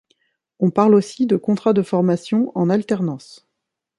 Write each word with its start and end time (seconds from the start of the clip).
On 0.57 0.71
parle 0.71 0.95
aussi 0.95 1.27
de 1.27 1.37
Contrat 1.37 1.73
de 1.73 1.83
formation 1.83 2.51
en 2.55 2.71
alternance. 2.71 3.47